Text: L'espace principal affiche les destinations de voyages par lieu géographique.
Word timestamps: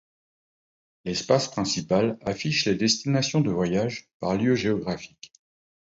L'espace 1.05 1.47
principal 1.51 2.17
affiche 2.25 2.65
les 2.65 2.73
destinations 2.73 3.41
de 3.41 3.51
voyages 3.51 4.09
par 4.19 4.33
lieu 4.35 4.55
géographique. 4.55 5.31